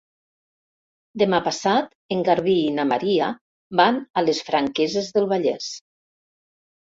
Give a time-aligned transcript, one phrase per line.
[1.21, 3.27] Demà passat en Garbí i na Maria
[3.81, 5.69] van a les Franqueses del Vallès.